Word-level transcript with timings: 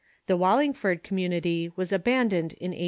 The 0.25 0.35
Wallingford 0.35 1.03
Community 1.03 1.71
was 1.75 1.91
abandoned 1.93 2.53
in 2.53 2.71
1880. 2.71 2.77